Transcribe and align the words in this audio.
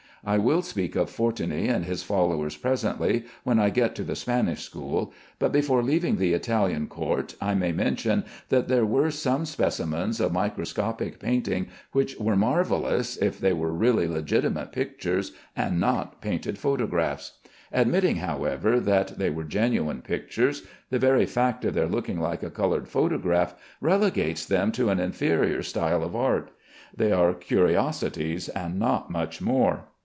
I 0.23 0.37
will 0.37 0.61
speak 0.61 0.95
of 0.95 1.09
Fortuny 1.09 1.67
and 1.67 1.83
his 1.83 2.03
followers 2.03 2.55
presently, 2.55 3.25
when 3.43 3.57
I 3.59 3.71
get 3.71 3.95
to 3.95 4.03
the 4.03 4.15
Spanish 4.15 4.61
school, 4.61 5.13
but 5.39 5.51
before 5.51 5.81
leaving 5.81 6.17
the 6.17 6.33
Italian 6.35 6.85
Court 6.85 7.33
I 7.41 7.55
may 7.55 7.71
mention 7.71 8.25
that 8.49 8.67
there 8.67 8.85
were 8.85 9.09
some 9.09 9.45
specimens 9.47 10.19
of 10.19 10.31
microscopic 10.31 11.17
painting 11.17 11.69
which 11.91 12.15
were 12.19 12.35
marvellous 12.35 13.17
if 13.17 13.39
they 13.39 13.51
were 13.51 13.73
really 13.73 14.07
legitimate 14.07 14.71
pictures 14.71 15.31
and 15.55 15.79
not 15.79 16.21
painted 16.21 16.59
photographs. 16.59 17.39
Admitting, 17.73 18.17
however, 18.17 18.79
that 18.79 19.17
they 19.17 19.31
were 19.31 19.43
genuine 19.43 20.03
pictures, 20.03 20.61
the 20.91 20.99
very 20.99 21.25
fact 21.25 21.65
of 21.65 21.73
their 21.73 21.87
looking 21.87 22.19
like 22.19 22.53
colored 22.53 22.87
photographs 22.87 23.55
relegates 23.81 24.45
them 24.45 24.71
to 24.73 24.89
an 24.91 24.99
inferior 24.99 25.63
style 25.63 26.03
of 26.03 26.15
art. 26.15 26.51
They 26.95 27.11
are 27.11 27.33
curiosities, 27.33 28.49
and 28.49 28.77
not 28.77 29.09
much 29.09 29.41
more. 29.41 29.85